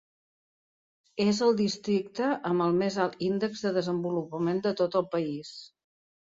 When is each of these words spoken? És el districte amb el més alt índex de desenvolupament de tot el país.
És 1.25 1.41
el 1.47 1.53
districte 1.59 2.31
amb 2.53 2.67
el 2.67 2.75
més 2.81 2.99
alt 3.05 3.19
índex 3.29 3.63
de 3.69 3.75
desenvolupament 3.79 4.65
de 4.67 4.75
tot 4.83 5.01
el 5.05 5.09
país. 5.17 5.57